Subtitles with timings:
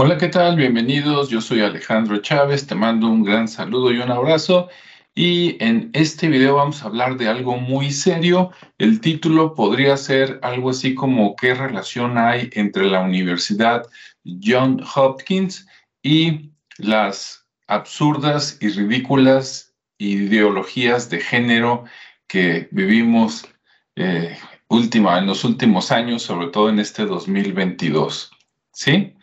[0.00, 0.54] Hola, ¿qué tal?
[0.54, 1.28] Bienvenidos.
[1.28, 2.68] Yo soy Alejandro Chávez.
[2.68, 4.68] Te mando un gran saludo y un abrazo.
[5.12, 8.52] Y en este video vamos a hablar de algo muy serio.
[8.78, 13.88] El título podría ser algo así como qué relación hay entre la Universidad
[14.24, 15.66] John Hopkins
[16.00, 21.86] y las absurdas y ridículas ideologías de género
[22.28, 23.48] que vivimos
[23.96, 24.38] eh,
[24.68, 28.30] última, en los últimos años, sobre todo en este 2022.
[28.70, 29.17] ¿Sí?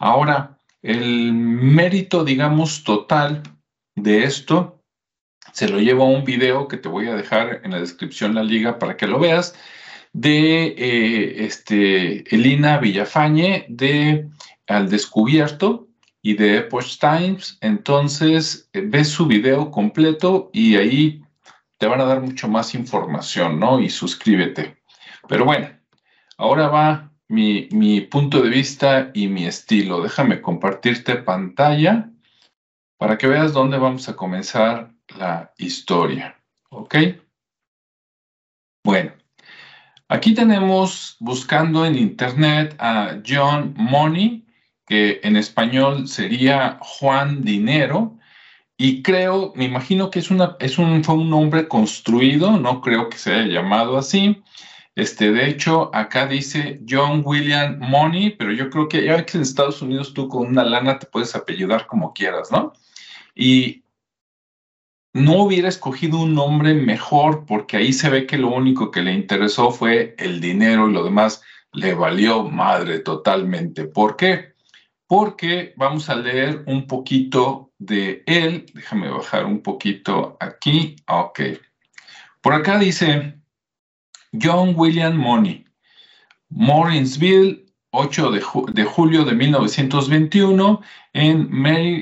[0.00, 3.42] Ahora, el mérito, digamos, total
[3.94, 4.82] de esto
[5.52, 8.42] se lo llevo a un video que te voy a dejar en la descripción la
[8.42, 9.54] liga para que lo veas
[10.14, 14.26] de eh, este, Elina Villafañe de
[14.66, 15.88] Al Descubierto
[16.22, 17.58] y de Epoch Times.
[17.60, 21.22] Entonces, eh, ves su video completo y ahí
[21.76, 23.78] te van a dar mucho más información, ¿no?
[23.78, 24.78] Y suscríbete.
[25.28, 25.68] Pero bueno,
[26.38, 30.02] ahora va mi, punto de vista y mi estilo.
[30.02, 32.10] Déjame compartirte pantalla
[32.98, 36.36] para que veas dónde vamos a comenzar la historia.
[36.70, 36.96] ¿Ok?
[38.84, 39.12] Bueno,
[40.08, 44.44] aquí tenemos buscando en internet a John Money,
[44.86, 48.18] que en español sería Juan Dinero,
[48.76, 53.10] y creo, me imagino que es, una, es un, fue un nombre construido, no creo
[53.10, 54.42] que se haya llamado así.
[54.96, 59.42] Este, de hecho, acá dice John William Money, pero yo creo que ya que en
[59.42, 62.72] Estados Unidos tú con una lana te puedes apellidar como quieras, ¿no?
[63.34, 63.84] Y
[65.12, 69.12] no hubiera escogido un nombre mejor porque ahí se ve que lo único que le
[69.12, 71.42] interesó fue el dinero y lo demás
[71.72, 73.84] le valió madre totalmente.
[73.86, 74.54] ¿Por qué?
[75.06, 78.66] Porque vamos a leer un poquito de él.
[78.74, 80.96] Déjame bajar un poquito aquí.
[81.08, 81.40] Ok.
[82.40, 83.39] Por acá dice,
[84.32, 85.64] John William Money,
[86.50, 90.80] Morrinsville, 8 de, julio de 1921,
[91.12, 91.50] en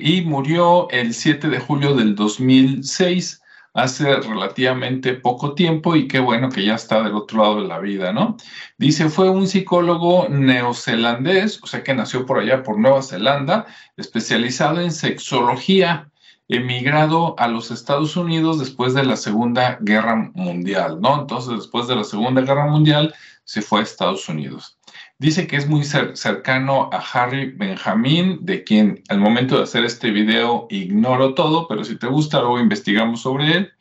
[0.02, 3.40] y murió el 7 de julio del 2006,
[3.72, 7.78] hace relativamente poco tiempo, y qué bueno que ya está del otro lado de la
[7.78, 8.36] vida, ¿no?
[8.76, 13.66] Dice, fue un psicólogo neozelandés, o sea que nació por allá, por Nueva Zelanda,
[13.96, 16.07] especializado en sexología
[16.48, 21.20] emigrado a los Estados Unidos después de la Segunda Guerra Mundial, ¿no?
[21.20, 23.14] Entonces, después de la Segunda Guerra Mundial,
[23.44, 24.78] se fue a Estados Unidos.
[25.18, 30.10] Dice que es muy cercano a Harry Benjamin, de quien al momento de hacer este
[30.10, 33.72] video ignoro todo, pero si te gusta, luego investigamos sobre él.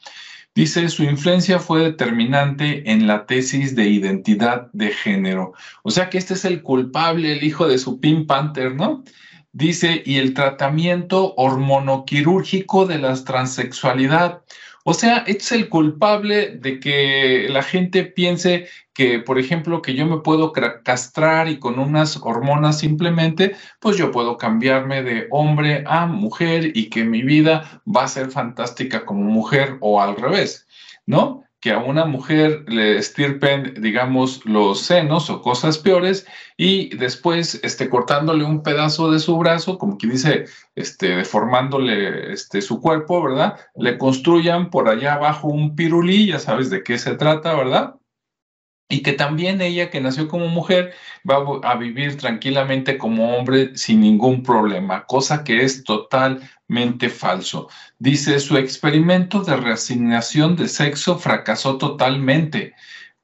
[0.56, 5.54] Dice, su influencia fue determinante en la tesis de identidad de género.
[5.84, 9.04] O sea que este es el culpable, el hijo de su Pink Panther, ¿no?
[9.58, 14.44] Dice, y el tratamiento hormonoquirúrgico de la transexualidad.
[14.84, 20.06] O sea, es el culpable de que la gente piense que, por ejemplo, que yo
[20.06, 20.54] me puedo
[20.84, 26.92] castrar y con unas hormonas simplemente, pues yo puedo cambiarme de hombre a mujer y
[26.92, 30.68] que mi vida va a ser fantástica como mujer o al revés,
[31.08, 31.47] ¿no?
[31.60, 37.90] Que a una mujer le estirpen, digamos, los senos o cosas peores y después este,
[37.90, 43.60] cortándole un pedazo de su brazo, como quien dice, este, deformándole este, su cuerpo, ¿verdad?
[43.76, 47.96] Le construyan por allá abajo un pirulí, ya sabes de qué se trata, ¿verdad?
[48.90, 50.94] y que también ella que nació como mujer
[51.30, 55.84] va a vivir tranquilamente como hombre sin ningún problema, cosa que es
[57.10, 57.70] falso.
[58.00, 62.74] Dice, su experimento de reasignación de sexo fracasó totalmente,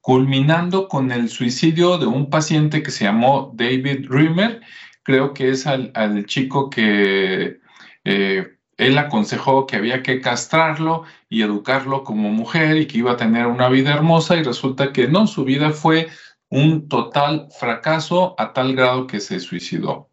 [0.00, 4.60] culminando con el suicidio de un paciente que se llamó David Rimmer,
[5.02, 5.92] creo que es al,
[6.26, 7.60] chico que...
[8.04, 13.16] Eh, él aconsejó que había que castrarlo y educarlo como mujer y que iba a
[13.16, 16.08] tener una vida hermosa y resulta que no, su vida fue
[16.48, 20.10] un total fracaso a tal grado que se suicidó.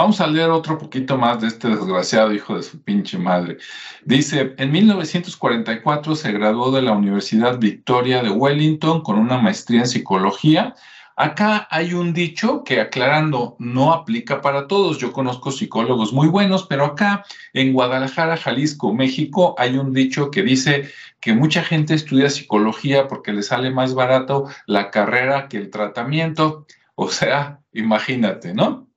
[0.00, 3.58] Vamos a leer otro poquito más de este desgraciado hijo de su pinche madre.
[4.06, 9.86] Dice, en 1944 se graduó de la Universidad Victoria de Wellington con una maestría en
[9.86, 10.74] psicología
[11.16, 14.96] Acá hay un dicho que aclarando no aplica para todos.
[14.96, 20.42] Yo conozco psicólogos muy buenos, pero acá en Guadalajara, Jalisco, México, hay un dicho que
[20.42, 20.88] dice
[21.20, 26.64] que mucha gente estudia psicología porque le sale más barato la carrera que el tratamiento.
[26.94, 28.89] O sea, imagínate, ¿no?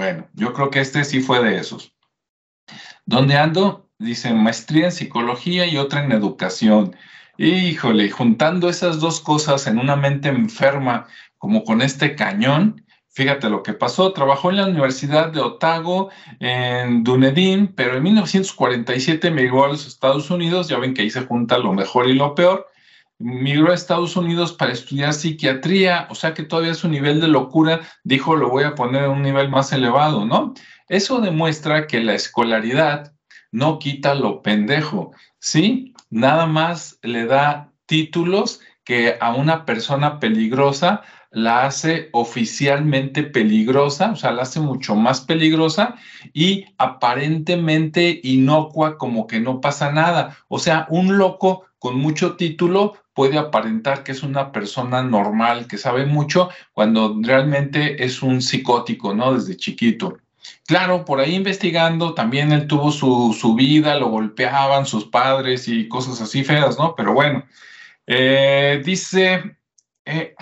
[0.00, 1.94] Bueno, yo creo que este sí fue de esos.
[3.04, 3.90] ¿Dónde ando?
[3.98, 6.96] Dice maestría en psicología y otra en educación.
[7.36, 11.06] Híjole, juntando esas dos cosas en una mente enferma
[11.36, 12.82] como con este cañón.
[13.10, 14.14] Fíjate lo que pasó.
[14.14, 16.08] Trabajó en la Universidad de Otago,
[16.38, 20.68] en Dunedin, pero en 1947 emigró a los Estados Unidos.
[20.68, 22.69] Ya ven que ahí se junta lo mejor y lo peor.
[23.20, 27.80] Migró a Estados Unidos para estudiar psiquiatría, o sea que todavía su nivel de locura
[28.02, 30.54] dijo, lo voy a poner a un nivel más elevado, ¿no?
[30.88, 33.12] Eso demuestra que la escolaridad
[33.52, 35.94] no quita lo pendejo, ¿sí?
[36.08, 44.16] Nada más le da títulos que a una persona peligrosa la hace oficialmente peligrosa, o
[44.16, 45.94] sea, la hace mucho más peligrosa
[46.32, 50.38] y aparentemente inocua, como que no pasa nada.
[50.48, 55.78] O sea, un loco con mucho título puede aparentar que es una persona normal, que
[55.78, 59.34] sabe mucho, cuando realmente es un psicótico, ¿no?
[59.34, 60.18] Desde chiquito.
[60.66, 66.20] Claro, por ahí investigando, también él tuvo su, vida, lo golpeaban sus padres y cosas
[66.20, 66.94] así feas, ¿no?
[66.94, 67.44] Pero bueno,
[68.06, 69.56] eh, dice,
[70.04, 70.34] eh,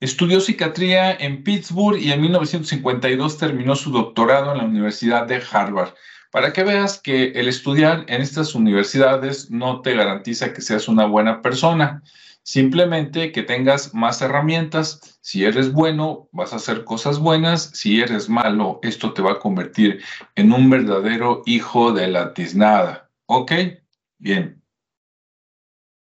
[0.00, 5.94] estudió psiquiatría en Pittsburgh y en 1952 terminó su doctorado en la Universidad de Harvard.
[6.34, 11.06] Para que veas que el estudiar en estas universidades no te garantiza que seas una
[11.06, 12.02] buena persona.
[12.42, 15.20] Simplemente que tengas más herramientas.
[15.20, 17.70] Si eres bueno, vas a hacer cosas buenas.
[17.74, 20.02] Si eres malo, esto te va a convertir
[20.34, 23.12] en un verdadero hijo de la tiznada.
[23.26, 23.52] ¿Ok?
[24.18, 24.60] Bien.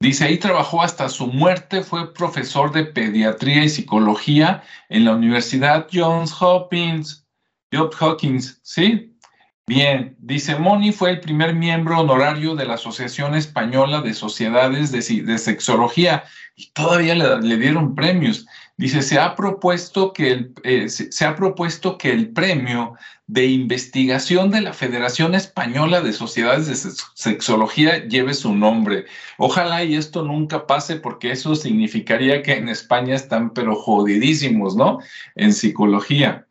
[0.01, 5.87] Dice, ahí trabajó hasta su muerte, fue profesor de pediatría y psicología en la Universidad
[5.89, 7.25] Johns Hopkins.
[7.71, 9.16] Johns Hopkins, ¿sí?
[9.69, 15.37] Bien, dice Moni fue el primer miembro honorario de la Asociación Española de Sociedades de,
[15.37, 16.23] Sexología
[16.55, 18.47] y todavía le, dieron premios.
[18.77, 22.93] Dice, se ha, propuesto que el, eh, se, ha propuesto que el premio
[23.25, 29.03] de investigación de la Federación Española de Sociedades de Sexología lleve su nombre.
[29.37, 34.99] Ojalá y esto nunca pase porque eso significaría que en España están pero jodidísimos, ¿no?
[35.35, 36.46] En psicología.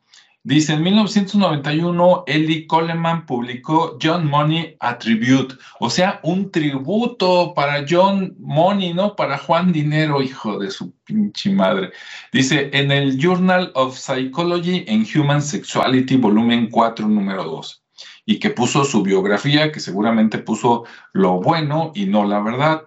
[0.47, 8.33] Dice, en 1991, Eli Coleman publicó John Money Attribute, o sea, un tributo para John
[8.39, 9.13] Money, ¿no?
[9.13, 11.91] Para Juan Dinero, hijo de su pinche madre.
[12.31, 17.83] Dice, en el Journal of Psychology and Human Sexuality, volumen 4, número 2,
[18.25, 22.83] y que puso su biografía, que seguramente puso lo bueno y no la verdad.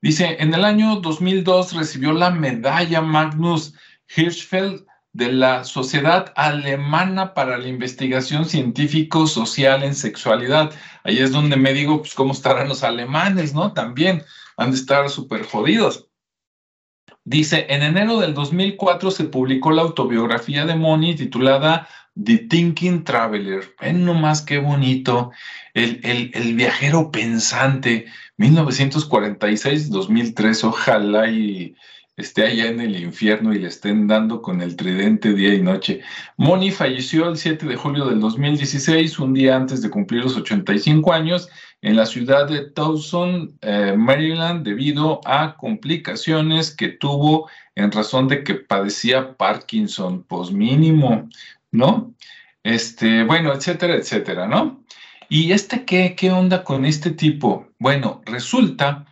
[0.00, 3.74] Dice, en el año 2002 recibió la medalla Magnus
[4.16, 10.72] Hirschfeld de la Sociedad Alemana para la Investigación Científico-Social en Sexualidad.
[11.04, 13.72] Ahí es donde me digo, pues, ¿cómo estarán los alemanes, no?
[13.72, 14.22] También
[14.56, 16.08] han de estar súper jodidos.
[17.24, 21.86] Dice, en enero del 2004 se publicó la autobiografía de Moni titulada
[22.22, 23.76] The Thinking Traveler.
[23.80, 25.30] Ven nomás qué bonito.
[25.72, 28.06] El, el, el viajero pensante,
[28.38, 30.64] 1946-2003.
[30.64, 31.76] Ojalá y
[32.16, 36.02] esté allá en el infierno y le estén dando con el tridente día y noche.
[36.36, 41.12] Moni falleció el 7 de julio del 2016, un día antes de cumplir los 85
[41.12, 41.48] años,
[41.80, 48.44] en la ciudad de Towson, eh, Maryland, debido a complicaciones que tuvo en razón de
[48.44, 51.28] que padecía Parkinson, pues mínimo,
[51.72, 52.14] ¿no?
[52.62, 54.84] Este, bueno, etcétera, etcétera, ¿no?
[55.28, 57.66] ¿Y este qué, qué onda con este tipo?
[57.78, 59.06] Bueno, resulta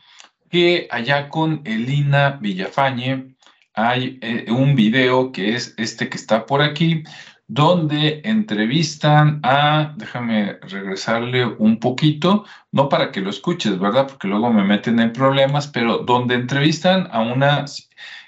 [0.51, 3.35] que allá con Elina Villafañe
[3.75, 7.05] hay eh, un video que es este que está por aquí,
[7.47, 14.09] donde entrevistan a, déjame regresarle un poquito, no para que lo escuches, ¿verdad?
[14.09, 17.65] Porque luego me meten en problemas, pero donde entrevistan a una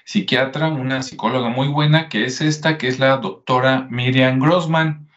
[0.05, 5.07] psiquiatra, una psicóloga muy buena, que es esta, que es la doctora Miriam Grossman.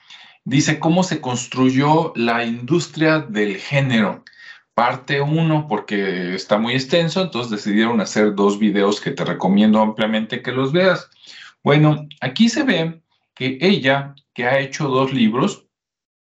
[0.45, 4.25] Dice cómo se construyó la industria del género
[4.77, 10.43] parte uno porque está muy extenso, entonces decidieron hacer dos videos que te recomiendo ampliamente
[10.43, 11.09] que los veas.
[11.65, 13.01] Bueno, aquí se ve
[13.35, 15.65] que ella, que ha hecho dos libros,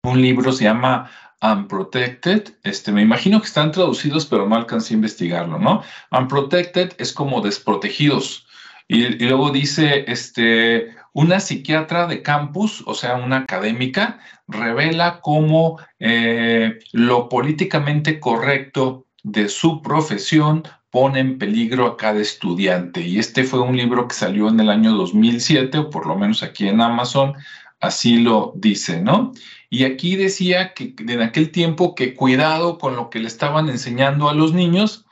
[0.03, 1.09] un libro se llama
[1.41, 5.81] Unprotected, este, me imagino que están traducidos, pero no alcancé a investigarlo, ¿no?
[6.11, 8.45] Unprotected es como desprotegidos.
[8.87, 16.77] Y luego dice, este, una psiquiatra de campus, o sea, una académica, revela cómo eh,
[16.91, 23.01] lo políticamente correcto de su profesión pone en peligro a cada estudiante.
[23.01, 26.43] Y este fue un libro que salió en el año 2007, o por lo menos
[26.43, 27.33] aquí en Amazon,
[27.79, 29.33] así lo dice, ¿no?
[29.71, 34.29] Y aquí decía que en aquel tiempo que cuidado con lo que le estaban enseñando
[34.29, 35.06] a los niños,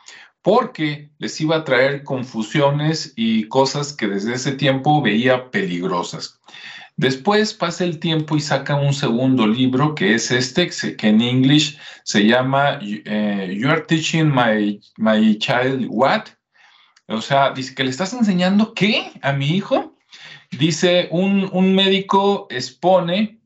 [0.45, 6.39] porque les iba a traer confusiones y cosas que desde ese tiempo veía peligrosas.
[6.97, 11.79] Después pasa el tiempo y saca un segundo libro que es este, que en inglés
[12.03, 16.25] se llama eh, You are teaching my, my child what?
[17.07, 19.97] O sea, dice que le estás enseñando qué a mi hijo.
[20.51, 23.39] Dice, un, un médico expone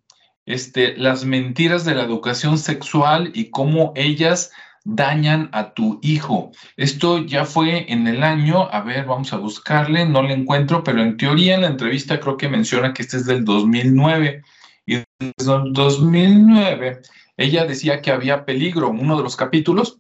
[0.46, 4.52] este, las mentiras de la educación sexual y cómo ellas
[4.96, 6.52] dañan a tu hijo.
[6.78, 11.02] Esto ya fue en el año, a ver, vamos a buscarle, no le encuentro, pero
[11.02, 14.44] en teoría en la entrevista creo que menciona que este es del 2009.
[14.86, 15.04] Y
[15.38, 17.02] desde el 2009
[17.38, 18.90] ella decía que había peligro.
[18.90, 20.00] Uno de los capítulos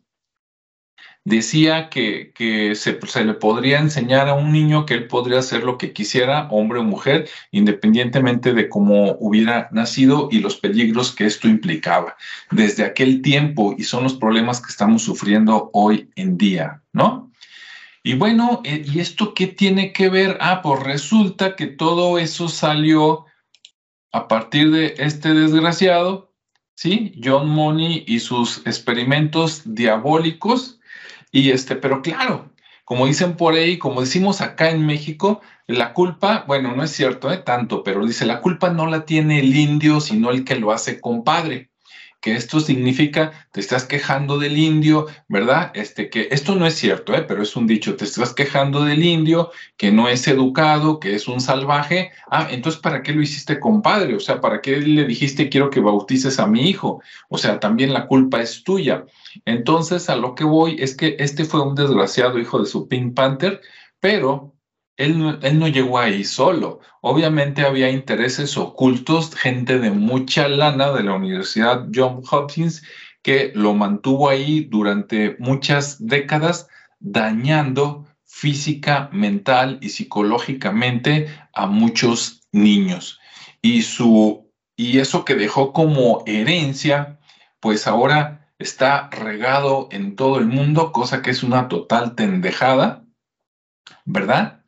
[1.25, 2.31] decía que,
[2.75, 6.47] se, se, le podría enseñar a un niño que él podría hacer lo que quisiera,
[6.49, 12.15] hombre o mujer, independientemente de cómo hubiera nacido y los peligros que esto implicaba
[12.51, 17.29] desde aquel tiempo y son los problemas que estamos sufriendo hoy en día, ¿no?
[18.01, 20.37] Y bueno, eh, ¿y esto qué tiene que ver?
[20.39, 23.25] Ah, pues resulta que todo eso salió
[24.11, 26.33] a partir de este desgraciado,
[26.75, 27.13] ¿sí?
[27.21, 30.78] John Money y sus experimentos diabólicos
[31.31, 32.51] y este, pero claro,
[32.85, 37.31] como dicen por ahí, como decimos acá en México, la culpa, bueno, no es cierto,
[37.31, 37.37] ¿eh?
[37.37, 40.99] tanto, pero dice, la culpa no la tiene el indio, sino el que lo hace
[40.99, 41.68] compadre
[42.21, 45.71] que esto significa te estás quejando del indio, ¿verdad?
[45.73, 47.23] Este, que esto no es cierto, ¿eh?
[47.27, 51.27] pero es un dicho, te estás quejando del indio, que no es educado, que es
[51.27, 52.11] un salvaje.
[52.29, 54.15] Ah, entonces, ¿para qué lo hiciste compadre?
[54.15, 57.01] O sea, ¿para qué le dijiste quiero que bautices a mi hijo?
[57.29, 59.05] O sea, también la culpa es tuya.
[59.45, 63.15] Entonces, a lo que voy es que este fue un desgraciado hijo de su Pink
[63.15, 63.61] Panther,
[63.99, 64.53] pero
[64.99, 65.17] él
[65.59, 66.81] no, llegó ahí solo.
[67.01, 72.83] Obviamente había intereses ocultos, gente de mucha lana de la Universidad John Hopkins
[73.21, 76.67] que lo mantuvo ahí durante muchas décadas,
[76.99, 83.19] dañando física, mental y psicológicamente a muchos niños.
[83.61, 87.19] Y, su, y eso que dejó como herencia,
[87.61, 93.05] pues ahora está regado en todo el mundo, cosa que es una total tendejada,
[94.03, 94.58] ¿verdad?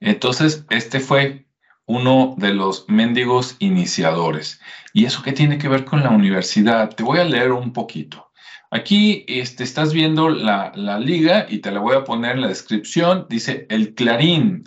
[0.00, 1.46] Entonces, este fue
[1.86, 4.60] uno de los mendigos iniciadores.
[4.92, 6.94] ¿Y eso qué tiene que ver con la universidad?
[6.94, 8.30] Te voy a leer un poquito.
[8.70, 12.48] Aquí este, estás viendo la, la liga y te la voy a poner en la
[12.48, 13.26] descripción.
[13.28, 14.64] Dice el Clarín.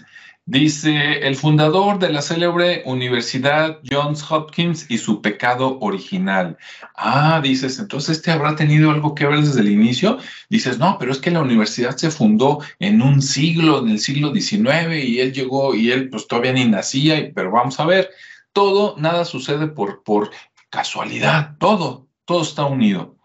[0.51, 6.58] Dice, el fundador de la célebre Universidad Johns Hopkins y su pecado original.
[6.96, 10.18] Ah, dices, entonces este habrá tenido algo que ver desde el inicio.
[10.50, 14.34] Dices, no, pero es que la universidad se fundó en un siglo, en el siglo
[14.34, 18.10] XIX, y él llegó y él pues todavía ni nacía, pero vamos a ver,
[18.51, 20.32] todo, nada sucede por, por
[20.72, 23.18] casualidad, todo, todo está unido.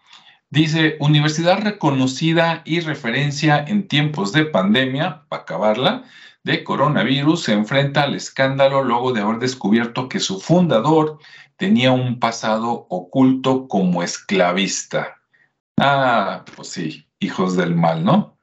[0.50, 6.04] Dice, universidad reconocida y referencia en tiempos de pandemia, para acabarla,
[6.44, 11.18] de coronavirus se enfrenta al escándalo luego de haber descubierto que su fundador
[11.56, 15.22] tenía un pasado oculto como esclavista.
[15.80, 18.38] Ah, pues sí, hijos del mal, ¿no?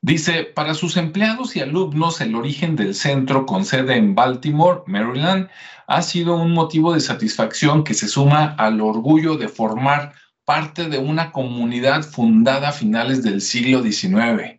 [0.00, 5.48] Dice, para sus empleados y alumnos, el origen del centro con sede en Baltimore, Maryland,
[5.86, 10.98] ha sido un motivo de satisfacción que se suma al orgullo de formar parte de
[10.98, 14.55] una comunidad fundada a finales del siglo XIX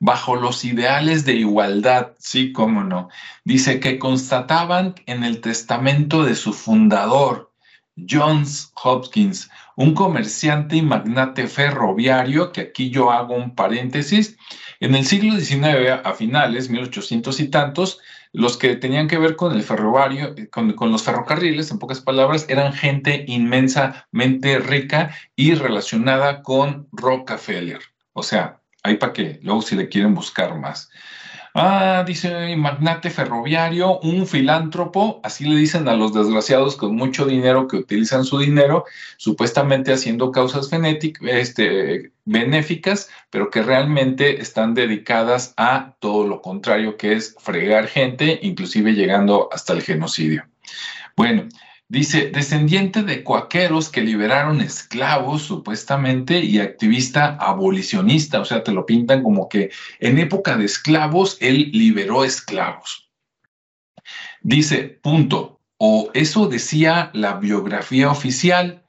[0.00, 3.08] bajo los ideales de igualdad, sí, cómo no.
[3.44, 7.52] Dice que constataban en el testamento de su fundador,
[8.08, 14.36] Johns Hopkins, un comerciante y magnate ferroviario, que aquí yo hago un paréntesis,
[14.80, 18.00] en el siglo XIX, a finales, 1800 y tantos,
[18.32, 22.46] los que tenían que ver con el ferroviario, con, con, los ferrocarriles, en pocas palabras,
[22.48, 27.80] eran gente inmensamente rica y relacionada con Rockefeller.
[28.12, 30.90] O sea, Ahí para que luego si le quieren buscar más.
[31.56, 37.68] Ah, dice magnate ferroviario, un filántropo, así le dicen a los desgraciados con mucho dinero
[37.68, 38.86] que utilizan su dinero,
[39.18, 40.68] supuestamente haciendo causas
[41.22, 48.40] este, benéficas, pero que realmente están dedicadas a todo lo contrario, que es fregar gente,
[48.42, 50.44] inclusive llegando hasta el genocidio.
[51.16, 51.46] Bueno,
[51.94, 58.84] Dice, descendiente de cuaqueros que liberaron esclavos supuestamente y activista abolicionista, o sea, te lo
[58.84, 59.70] pintan como que
[60.00, 63.12] en época de esclavos él liberó esclavos.
[64.42, 68.82] Dice, punto, o eso decía la biografía oficial,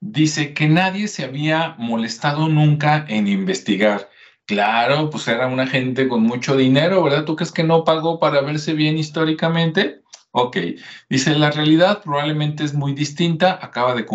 [0.00, 4.10] dice que nadie se había molestado nunca en investigar.
[4.46, 7.24] Claro, pues era una gente con mucho dinero, ¿verdad?
[7.24, 10.02] ¿Tú crees que no pagó para verse bien históricamente?
[10.40, 10.56] Ok,
[11.10, 14.06] dice, la realidad probablemente es muy distinta, acaba de,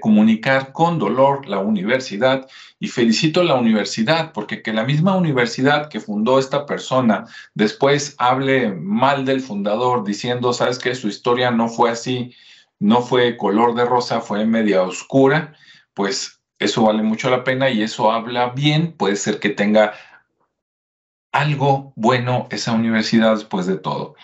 [0.00, 2.46] comunicar con dolor la universidad
[2.78, 7.24] y felicito a la universidad porque que la misma universidad que fundó esta persona
[7.54, 12.34] después hable mal del fundador diciendo, sabes que su historia no fue así,
[12.78, 15.54] no fue color de rosa, fue media oscura,
[15.94, 19.94] pues eso vale mucho la pena y eso habla bien, puede ser que tenga
[21.32, 24.16] algo bueno esa universidad después de todo.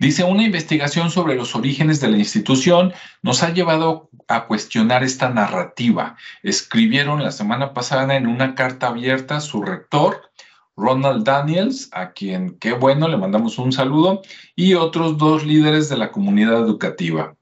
[0.00, 5.28] Dice, una investigación sobre los orígenes de la institución nos ha llevado a cuestionar esta
[5.28, 6.16] narrativa.
[6.42, 10.30] Escribieron la semana pasada en una carta abierta su rector,
[10.74, 14.22] Ronald Daniels, a quien, qué bueno, le mandamos un saludo,
[14.56, 17.36] y otros dos líderes de la comunidad educativa.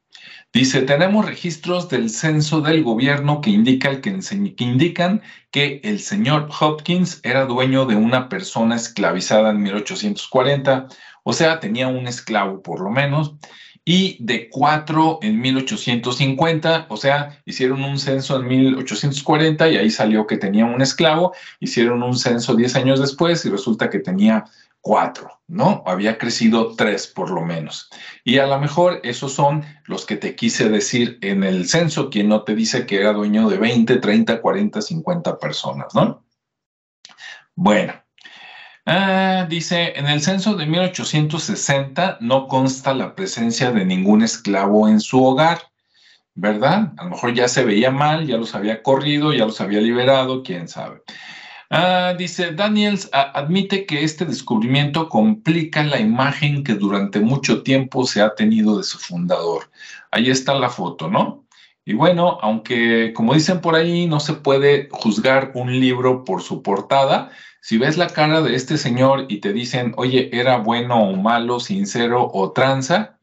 [0.52, 5.22] Dice, tenemos registros del censo del gobierno que, indica que, que indican
[5.52, 10.88] que el señor Hopkins era dueño de una persona esclavizada en 1840
[11.28, 13.34] o sea, tenía un esclavo por lo menos,
[13.84, 20.26] y de cuatro en 1850, o sea, hicieron un censo en 1840 y ahí salió
[20.26, 24.46] que tenía un esclavo, hicieron un censo diez años después y resulta que tenía
[24.80, 25.82] cuatro, ¿no?
[25.84, 27.90] Había crecido tres por lo menos.
[28.24, 32.30] Y a lo mejor esos son los que te quise decir en el censo, quien
[32.30, 36.24] no te dice que era dueño de 20, 30, 40, 50 personas, ¿no?
[37.54, 37.92] Bueno,
[38.90, 45.00] Ah, dice, en el censo de 1860 no consta la presencia de ningún esclavo en
[45.00, 45.60] su hogar,
[46.34, 46.94] ¿verdad?
[46.96, 50.42] A lo mejor ya se veía mal, ya los había corrido, ya los había liberado,
[50.42, 51.02] quién sabe.
[51.68, 58.22] Ah, dice, Daniels admite que este descubrimiento complica la imagen que durante mucho tiempo se
[58.22, 59.70] ha tenido de su fundador.
[60.10, 61.44] Ahí está la foto, ¿no?
[61.84, 66.62] Y bueno, aunque como dicen por ahí, no se puede juzgar un libro por su
[66.62, 67.30] portada,
[67.60, 71.60] si ves la cara de este señor y te dicen, oye, era bueno o malo,
[71.60, 73.18] sincero o tranza,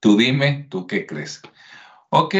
[0.00, 1.42] tú dime, ¿tú qué crees?
[2.10, 2.34] Ok,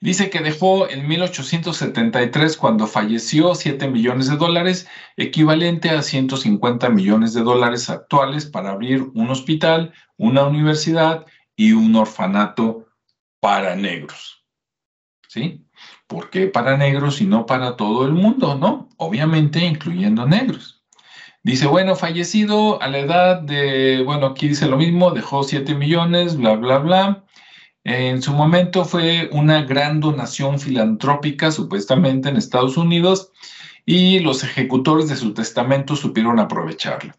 [0.00, 4.86] dice que dejó en 1873, cuando falleció, 7 millones de dólares,
[5.16, 11.26] equivalente a 150 millones de dólares actuales para abrir un hospital, una universidad
[11.56, 12.86] y un orfanato
[13.40, 14.44] para negros.
[15.26, 15.67] ¿Sí?
[16.08, 18.56] ¿Por qué para negros y no para todo el mundo?
[18.56, 20.82] No, obviamente incluyendo negros.
[21.44, 26.36] Dice, bueno, fallecido a la edad de, bueno, aquí dice lo mismo, dejó 7 millones,
[26.36, 27.24] bla, bla, bla.
[27.84, 33.30] En su momento fue una gran donación filantrópica, supuestamente en Estados Unidos,
[33.86, 37.14] y los ejecutores de su testamento supieron aprovecharlo.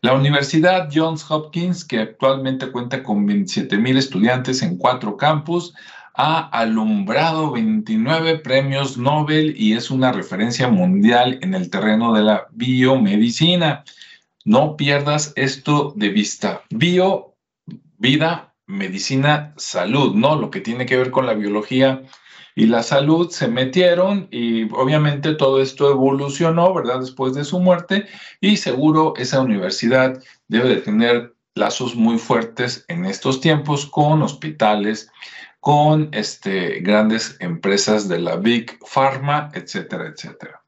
[0.00, 5.74] La Universidad Johns Hopkins, que actualmente cuenta con 27 mil estudiantes en cuatro campus,
[6.20, 12.48] ha alumbrado 29 premios Nobel y es una referencia mundial en el terreno de la
[12.50, 13.84] biomedicina.
[14.44, 16.62] No pierdas esto de vista.
[16.70, 17.36] Bio,
[17.98, 20.34] vida, medicina, salud, ¿no?
[20.34, 22.02] Lo que tiene que ver con la biología
[22.56, 26.98] y la salud se metieron y obviamente todo esto evolucionó, ¿verdad?
[26.98, 28.06] Después de su muerte
[28.40, 35.12] y seguro esa universidad debe de tener lazos muy fuertes en estos tiempos con hospitales,
[35.60, 40.62] con este, grandes empresas de la Big Pharma, etcétera, etcétera.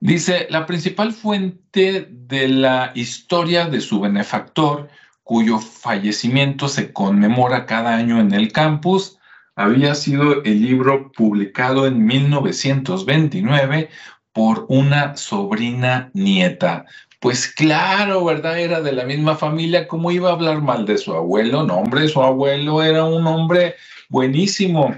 [0.00, 4.88] Dice, la principal fuente de la historia de su benefactor,
[5.22, 9.18] cuyo fallecimiento se conmemora cada año en el campus,
[9.56, 13.88] había sido el libro publicado en 1929
[14.32, 16.86] por una sobrina nieta
[17.24, 18.58] pues claro, ¿verdad?
[18.58, 21.62] Era de la misma familia, ¿cómo iba a hablar mal de su abuelo?
[21.62, 23.76] No, hombre, su abuelo era un hombre
[24.10, 24.94] buenísimo.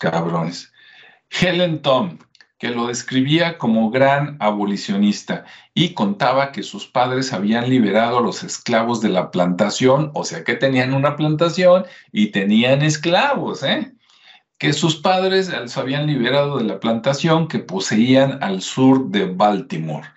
[0.00, 0.72] Cabrones.
[1.28, 2.16] Helen Tom,
[2.56, 8.42] que lo describía como gran abolicionista y contaba que sus padres habían liberado a los
[8.42, 13.92] esclavos de la plantación, o sea que tenían una plantación y tenían esclavos, ¿eh?
[14.56, 20.08] que sus padres los habían liberado de la plantación que poseían al sur de Baltimore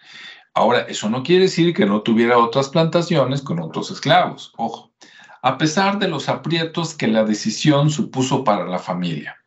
[0.59, 4.91] Ahora, eso no quiere decir que no tuviera otras plantaciones con otros esclavos, ojo,
[5.41, 9.37] a pesar de los aprietos que la decisión supuso para la familia.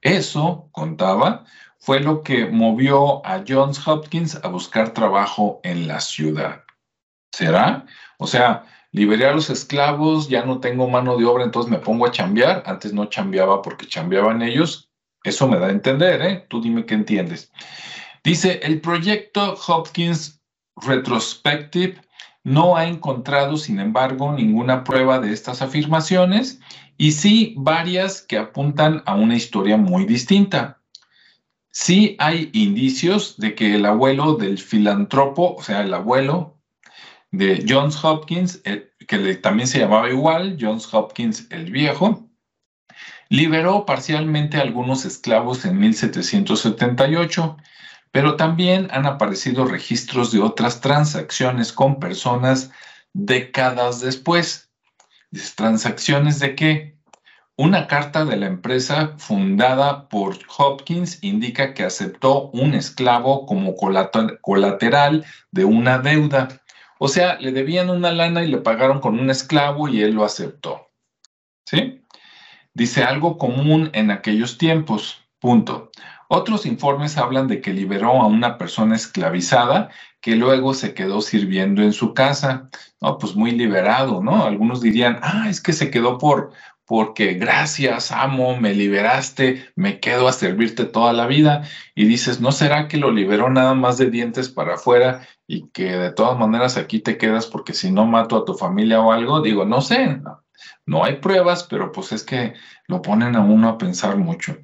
[0.00, 1.44] Eso, contaba,
[1.80, 6.62] fue lo que movió a Johns Hopkins a buscar trabajo en la ciudad.
[7.32, 7.84] ¿Será?
[8.18, 12.06] O sea, liberé a los esclavos, ya no tengo mano de obra, entonces me pongo
[12.06, 12.62] a chambear.
[12.64, 14.88] Antes no chambeaba porque chambeaban ellos.
[15.24, 16.46] Eso me da a entender, ¿eh?
[16.48, 17.50] Tú dime qué entiendes.
[18.22, 20.43] Dice, el proyecto Hopkins
[20.76, 22.00] Retrospective
[22.44, 26.60] no ha encontrado, sin embargo, ninguna prueba de estas afirmaciones
[26.98, 30.80] y sí varias que apuntan a una historia muy distinta.
[31.70, 36.60] Sí hay indicios de que el abuelo del filántropo, o sea, el abuelo
[37.32, 42.28] de Johns Hopkins, eh, que también se llamaba igual, Johns Hopkins el Viejo,
[43.28, 47.56] liberó parcialmente a algunos esclavos en 1778
[48.14, 52.70] pero también han aparecido registros de otras transacciones con personas
[53.12, 54.70] décadas después.
[55.56, 56.94] ¿Transacciones de qué?
[57.56, 65.24] una carta de la empresa fundada por Hopkins indica que aceptó un esclavo como colateral
[65.50, 66.62] de una deuda.
[67.00, 70.24] O sea, le debían una lana y le pagaron con un esclavo y él lo
[70.24, 70.88] aceptó.
[71.66, 72.04] ¿Sí?
[72.74, 75.20] Dice algo común en aquellos tiempos.
[75.40, 75.90] Punto.
[76.28, 81.82] Otros informes hablan de que liberó a una persona esclavizada que luego se quedó sirviendo
[81.82, 82.70] en su casa.
[83.00, 84.44] No, pues muy liberado, ¿no?
[84.44, 86.52] Algunos dirían, ah, es que se quedó por,
[86.86, 91.62] porque gracias, amo, me liberaste, me quedo a servirte toda la vida.
[91.94, 95.96] Y dices, ¿no será que lo liberó nada más de dientes para afuera y que
[95.96, 99.40] de todas maneras aquí te quedas porque si no mato a tu familia o algo?
[99.40, 100.20] Digo, no sé,
[100.86, 102.54] no, hay pruebas, pero pues es que
[102.86, 104.56] lo ponen a uno a pensar mucho.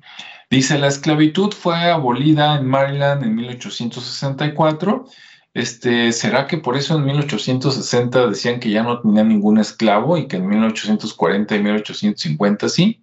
[0.51, 5.07] Dice, la esclavitud fue abolida en Maryland en 1864
[5.53, 10.29] este, ¿Será que por eso en 1860 decían que ya no tenía ningún esclavo y
[10.29, 13.03] que en 1840 y 1850 sí?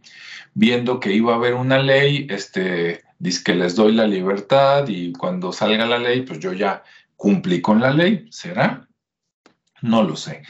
[0.54, 5.12] Viendo que iba a haber una ley, este, dice que les doy la libertad y
[5.12, 6.84] cuando salga la ley, pues yo ya
[7.18, 8.28] cumplí con la ley.
[8.32, 8.88] ¿Será?
[9.82, 10.44] No lo sé.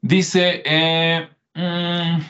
[0.00, 2.20] Dice, eh, mm,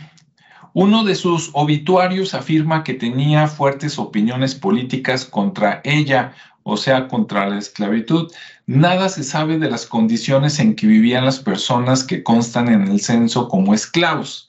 [0.75, 6.35] uno de sus obituarios afirma que tenía fuertes opiniones políticas contra ella,
[6.65, 8.31] o sea, contra la esclavitud.
[8.67, 13.01] Nada se sabe de las condiciones en que vivían las personas que constan en el
[13.01, 14.49] censo como esclavos.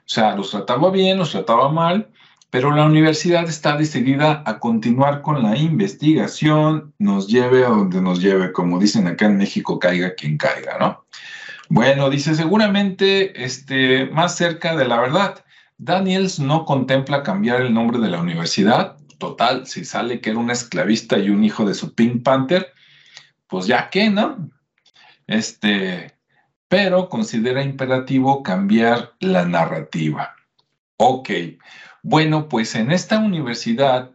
[0.00, 2.10] O sea, los trataba bien, los trataba mal,
[2.50, 8.20] pero la universidad está decidida a continuar con la investigación, nos lleve a donde nos
[8.20, 11.06] lleve, como dicen acá en México, caiga quien caiga, ¿no?
[11.70, 15.42] Bueno, dice seguramente este, más cerca de la verdad.
[15.78, 18.96] Daniels no contempla cambiar el nombre de la universidad.
[19.18, 22.72] Total, si sale que era un esclavista y un hijo de su Pink Panther,
[23.46, 24.50] pues ya que, ¿no?
[25.26, 26.18] Este,
[26.68, 30.34] pero considera imperativo cambiar la narrativa.
[30.96, 31.30] Ok,
[32.02, 34.12] bueno, pues en esta universidad,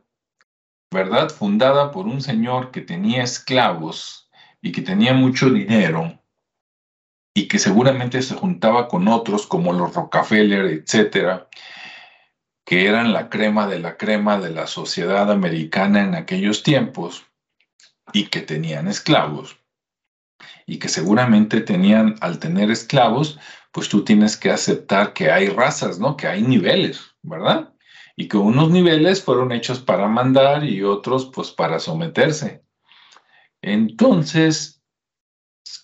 [0.92, 1.30] ¿verdad?
[1.30, 4.30] Fundada por un señor que tenía esclavos
[4.62, 6.19] y que tenía mucho dinero
[7.34, 11.48] y que seguramente se juntaba con otros como los Rockefeller, etcétera,
[12.66, 17.26] que eran la crema de la crema de la sociedad americana en aquellos tiempos,
[18.14, 19.58] y que tenían esclavos
[20.66, 23.40] y que seguramente tenían, al tener esclavos,
[23.72, 26.16] pues tú tienes que aceptar que hay razas, ¿no?
[26.16, 27.74] Que hay niveles, ¿verdad?
[28.16, 32.64] Y que unos niveles fueron hechos para mandar y otros pues para someterse.
[33.62, 34.79] Entonces,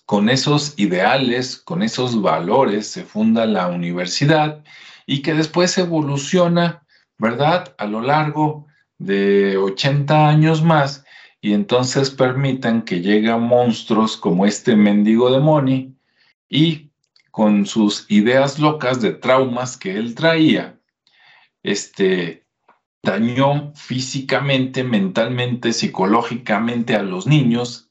[0.06, 4.64] con esos ideales, con esos valores se funda la universidad
[5.06, 6.84] y que después evoluciona,
[7.18, 7.74] ¿verdad?
[7.78, 8.66] A lo largo
[8.98, 11.04] de 80 años más
[11.40, 15.96] y entonces permitan que lleguen monstruos como este mendigo de Moni
[16.48, 16.90] y
[17.30, 20.80] con sus ideas locas de traumas que él traía,
[21.62, 22.46] este,
[23.02, 27.85] dañó físicamente, mentalmente, psicológicamente a los niños,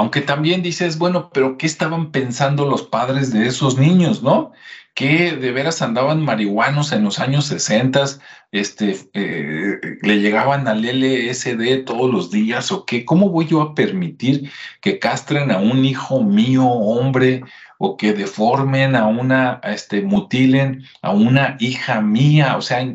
[0.00, 4.52] aunque también dices, bueno, pero ¿qué estaban pensando los padres de esos niños, no?
[4.94, 8.04] que de veras andaban marihuanos en los años 60,
[8.50, 13.74] este, eh, le llegaban al LSD todos los días o qué, ¿cómo voy yo a
[13.74, 17.42] permitir que castren a un hijo mío, hombre,
[17.82, 22.86] o que deformen a una, este, mutilen a una hija mía, o sea,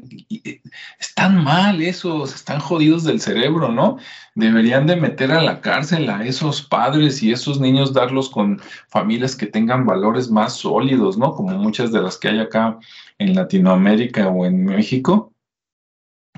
[1.00, 3.98] están mal esos, están jodidos del cerebro, ¿no?
[4.36, 9.36] Deberían de meter a la cárcel a esos padres y esos niños, darlos con familias
[9.36, 11.34] que tengan valores más sólidos, ¿no?
[11.34, 12.78] Como muchas de las que hay acá
[13.18, 15.34] en Latinoamérica o en México,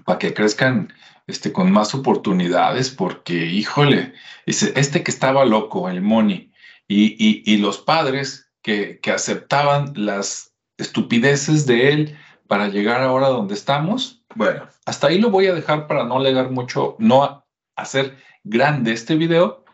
[0.05, 0.93] para que crezcan
[1.27, 4.13] este, con más oportunidades, porque, híjole,
[4.45, 6.53] este que estaba loco, el Moni,
[6.87, 14.23] y, los padres que, aceptaban las estupideces de él para llegar ahora donde estamos.
[14.35, 17.45] Bueno, hasta ahí lo voy a dejar para no legar mucho, no
[17.75, 19.65] hacer grande este video,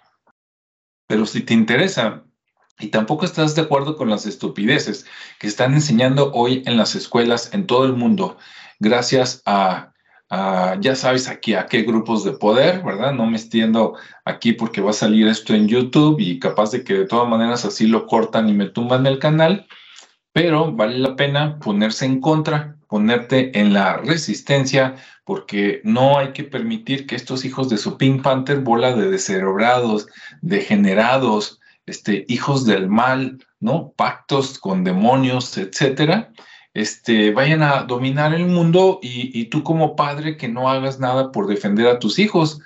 [1.08, 2.24] pero si te interesa
[2.80, 5.06] y tampoco estás de acuerdo con las estupideces
[5.40, 8.38] que están enseñando hoy en las escuelas en todo el mundo,
[8.80, 9.93] gracias a
[10.36, 13.14] Ah, ya sabes aquí a qué grupos de poder, ¿verdad?
[13.14, 13.94] No me extiendo
[14.26, 17.66] aquí porque va a salir esto en YouTube y capaz de que de todas maneras
[17.66, 19.68] así lo cortan y me tumban el canal,
[20.32, 26.44] pero vale la pena ponerse en contra, ponerte en la resistencia, porque no hay que
[26.44, 30.08] permitir que estos hijos de su Pink Panther, bola de descerebrados,
[30.42, 33.94] degenerados, este, hijos del mal, ¿no?
[33.96, 36.32] Pactos con demonios, etcétera,
[36.74, 41.48] este, vayan a dominar el mundo y, tú como padre que no hagas nada por
[41.48, 42.62] defender a tus hijos.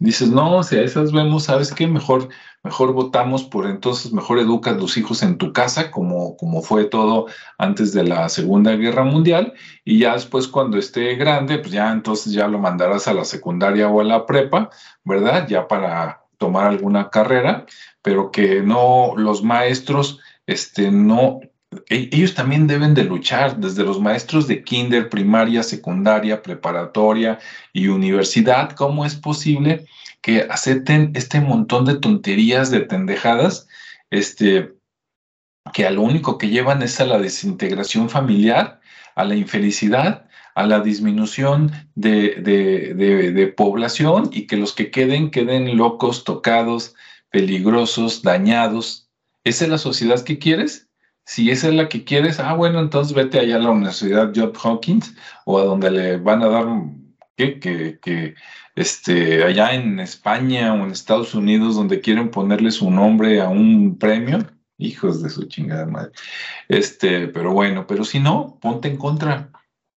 [0.00, 1.88] Dices, no, si a esas vemos, ¿sabes qué?
[1.88, 2.28] Mejor,
[2.62, 7.26] mejor votamos por entonces, mejor educas los hijos en tu casa, como, como fue todo
[7.58, 12.32] antes de la Segunda Guerra Mundial, y ya después cuando esté grande, pues ya entonces
[12.32, 14.70] ya lo mandarás a la secundaria o a la prepa,
[15.04, 15.48] ¿verdad?
[15.48, 17.66] Ya para tomar alguna carrera,
[18.00, 21.40] pero que no, los maestros, este, no,
[21.88, 27.38] ellos también deben de luchar desde los maestros de kinder, primaria, secundaria, preparatoria
[27.72, 28.70] y universidad.
[28.72, 29.86] ¿Cómo es posible
[30.22, 33.68] que acepten este montón de tonterías, de tendejadas,
[34.10, 34.74] este,
[35.72, 38.80] que a lo único que llevan es a la desintegración familiar,
[39.14, 45.76] a la infelicidad, a la disminución de, de población y que los que queden queden
[45.76, 46.94] locos, tocados,
[47.30, 49.08] peligrosos, dañados?
[49.44, 50.87] ¿Esa es la sociedad que quieres?
[51.28, 54.54] Si esa es la que quieres, ah, bueno, entonces vete allá a la Universidad John
[54.64, 55.14] Hawkins
[55.44, 56.66] o a donde le van a dar,
[57.36, 57.60] ¿qué?
[57.60, 58.34] Que, que
[58.74, 63.98] este, allá en España o en Estados Unidos, donde quieren ponerle su nombre a un
[63.98, 64.38] premio.
[64.78, 66.12] Hijos de su chingada madre.
[66.66, 69.50] Este, pero bueno, pero si no, ponte en contra,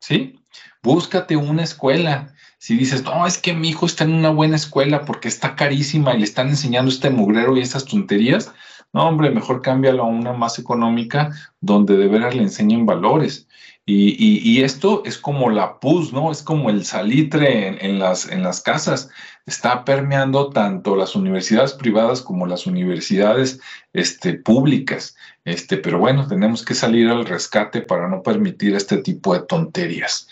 [0.00, 0.40] ¿sí?
[0.82, 2.34] Búscate una escuela.
[2.56, 6.14] Si dices, no, es que mi hijo está en una buena escuela porque está carísima
[6.14, 8.50] y le están enseñando este mugrero y esas tonterías,
[8.92, 13.46] no, hombre, mejor cámbialo a una más económica donde de veras le enseñen valores.
[13.90, 16.30] Y, esto es como la pus, ¿no?
[16.30, 19.08] Es como el salitre en, las, casas.
[19.46, 23.60] Está permeando tanto las universidades privadas como las universidades
[23.94, 25.16] este, públicas.
[25.46, 30.28] Este, pero bueno, tenemos que salir al rescate para no permitir este tipo de tonterías.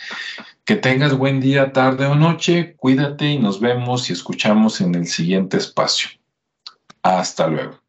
[0.67, 2.75] Que tengas buen día, tarde o noche.
[2.77, 6.11] Cuídate y nos vemos y escuchamos en el siguiente espacio.
[7.03, 7.86] Hasta luego.